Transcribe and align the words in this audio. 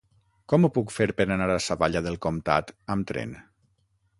Com 0.53 0.63
ho 0.63 0.69
puc 0.77 0.93
fer 0.95 1.07
per 1.19 1.27
anar 1.35 1.47
a 1.55 1.59
Savallà 1.65 2.01
del 2.07 2.17
Comtat 2.27 2.73
amb 2.95 3.11
tren? 3.13 3.37